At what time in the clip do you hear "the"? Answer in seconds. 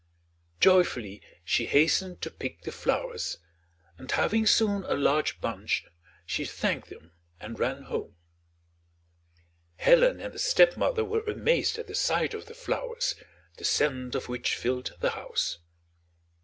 2.63-2.71, 10.33-10.39, 11.85-11.93, 12.47-12.55, 13.57-13.63, 15.01-15.11